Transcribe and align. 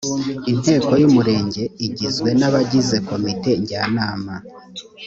inteko 0.51 0.91
y’umurenge 1.01 1.63
igizwe 1.87 2.29
n 2.39 2.41
abagize 2.47 2.95
komite 3.07 3.51
njyanama 3.61 4.35